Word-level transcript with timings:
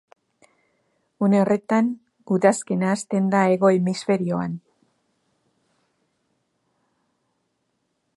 Une 1.25 1.37
horretan, 1.41 1.91
udazkena 2.37 2.89
hasten 2.93 3.27
da 3.35 3.41
hego 3.51 3.71
hemisferioan. 3.75 4.57